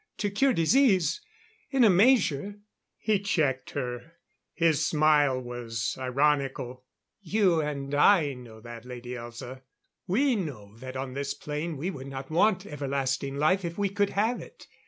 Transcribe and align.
To 0.17 0.31
cure 0.31 0.51
disease, 0.51 1.21
in 1.69 1.83
a 1.83 1.89
measure" 1.91 2.55
He 3.07 3.19
checked 3.19 3.69
her; 3.77 4.13
his 4.51 4.83
smile 4.83 5.39
was 5.39 5.95
ironical. 5.95 6.85
"You 7.21 7.61
and 7.61 7.93
I 7.93 8.33
know 8.33 8.61
that, 8.61 8.83
Lady 8.83 9.11
Elza. 9.11 9.61
We 10.07 10.35
know 10.35 10.75
that 10.77 10.97
on 10.97 11.13
this 11.13 11.35
plane 11.35 11.77
we 11.77 11.91
would 11.91 12.07
not 12.07 12.31
want 12.31 12.65
everlasting 12.65 13.35
life 13.35 13.63
if 13.63 13.77
we 13.77 13.89
could 13.89 14.09
have 14.09 14.41
it. 14.41 14.65